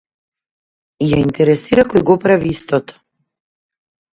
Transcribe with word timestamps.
Ја 1.07 1.19
интересира 1.23 1.83
кој 1.91 2.05
го 2.09 2.15
прави 2.25 2.51
истото 2.55 2.99